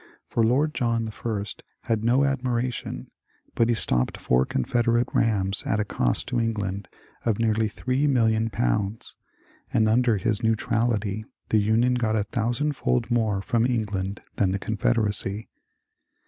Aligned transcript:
For 0.25 0.43
Lord 0.43 0.73
John 0.73 1.07
I 1.13 1.45
had 1.81 2.03
no 2.03 2.23
admiration, 2.25 3.07
but 3.53 3.69
he 3.69 3.75
stopped 3.75 4.17
four 4.17 4.47
Confed 4.47 4.87
erate 4.87 5.13
rams 5.13 5.61
at 5.63 5.79
a 5.79 5.85
cost 5.85 6.27
to 6.29 6.39
England 6.39 6.87
of 7.23 7.37
nearly 7.37 7.67
three 7.67 8.07
million 8.07 8.49
pounds, 8.49 9.15
and 9.71 9.87
under 9.87 10.17
his 10.17 10.39
^' 10.39 10.43
neutrality" 10.43 11.23
the 11.49 11.59
Union 11.59 11.93
got 11.93 12.15
a 12.15 12.23
thousandfold 12.23 13.11
more 13.11 13.43
from 13.43 13.63
England 13.67 14.23
than 14.37 14.49
the 14.49 14.57
Confederacy. 14.57 15.49